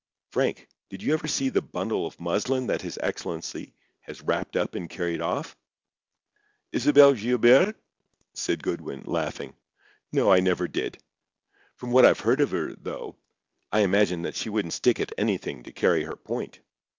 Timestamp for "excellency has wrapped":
3.03-4.55